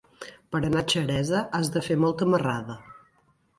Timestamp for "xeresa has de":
0.93-1.85